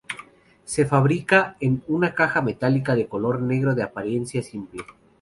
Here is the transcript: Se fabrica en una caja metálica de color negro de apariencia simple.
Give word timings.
Se 0.65 0.87
fabrica 0.87 1.57
en 1.59 1.83
una 1.87 2.15
caja 2.15 2.41
metálica 2.41 2.95
de 2.95 3.07
color 3.07 3.39
negro 3.39 3.75
de 3.75 3.83
apariencia 3.83 4.41
simple. 4.41 4.81